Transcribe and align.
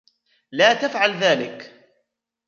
لا 0.51 0.73
تفعل 0.73 1.11
ذلك! 1.19 1.85